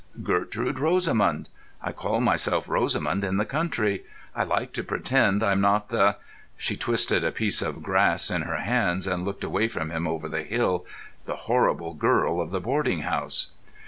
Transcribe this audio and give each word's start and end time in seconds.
Gertrude 0.23 0.79
Rosamund. 0.79 1.47
I 1.79 1.91
call 1.91 2.21
myself 2.21 2.67
Rosamund 2.67 3.23
in 3.23 3.37
the 3.37 3.45
country. 3.45 4.03
I 4.35 4.43
like 4.43 4.73
to 4.73 4.83
pretend 4.83 5.43
I'm 5.43 5.61
not 5.61 5.89
the"—she 5.89 6.75
twisted 6.75 7.23
a 7.23 7.31
piece 7.31 7.61
of 7.61 7.83
grass 7.83 8.31
in 8.31 8.41
her 8.41 8.57
hands, 8.57 9.05
and 9.05 9.23
looked 9.23 9.43
away 9.43 9.67
from 9.67 9.91
him 9.91 10.07
over 10.07 10.27
the 10.27 10.41
hill—"the 10.41 11.35
horrible 11.45 11.93
girl 11.93 12.41
of 12.41 12.49
the 12.49 12.59
boarding 12.59 13.01
house." 13.01 13.51